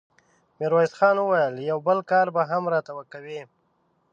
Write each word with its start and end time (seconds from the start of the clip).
ميرويس 0.57 0.93
خان 0.99 1.17
وويل: 1.19 1.53
يو 1.69 1.77
بل 1.87 1.99
کار 2.09 2.27
به 2.35 2.41
هم 2.51 2.63
راته 2.73 2.91
کوې! 3.13 3.41